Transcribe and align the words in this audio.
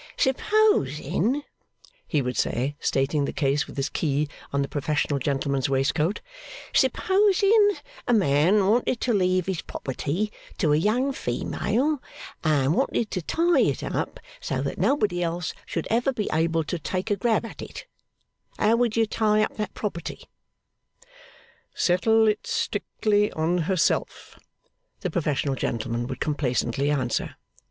'Supposing,' 0.17 1.43
he 2.07 2.23
would 2.23 2.35
say, 2.35 2.75
stating 2.79 3.25
the 3.25 3.31
case 3.31 3.67
with 3.67 3.77
his 3.77 3.87
key 3.89 4.27
on 4.51 4.63
the 4.63 4.67
professional 4.67 5.19
gentleman's 5.19 5.69
waistcoat; 5.69 6.21
'supposing 6.73 7.73
a 8.07 8.11
man 8.13 8.65
wanted 8.65 8.99
to 9.01 9.13
leave 9.13 9.45
his 9.45 9.61
property 9.61 10.31
to 10.57 10.73
a 10.73 10.75
young 10.75 11.13
female, 11.13 12.01
and 12.43 12.73
wanted 12.73 13.11
to 13.11 13.21
tie 13.21 13.59
it 13.59 13.83
up 13.83 14.19
so 14.39 14.59
that 14.63 14.79
nobody 14.79 15.21
else 15.21 15.53
should 15.67 15.85
ever 15.91 16.11
be 16.11 16.27
able 16.33 16.63
to 16.63 16.81
make 16.91 17.11
a 17.11 17.15
grab 17.15 17.45
at 17.45 17.61
it; 17.61 17.85
how 18.57 18.75
would 18.75 18.97
you 18.97 19.05
tie 19.05 19.43
up 19.43 19.55
that 19.57 19.75
property?' 19.75 20.23
'Settle 21.75 22.27
it 22.27 22.47
strictly 22.47 23.31
on 23.33 23.59
herself,' 23.59 24.39
the 25.01 25.11
professional 25.11 25.53
gentleman 25.53 26.07
would 26.07 26.19
complacently 26.19 26.89
answer. 26.89 27.35